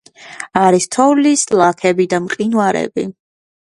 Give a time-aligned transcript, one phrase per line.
[0.61, 3.07] არის თოვლის ლაქები და მყინვარები.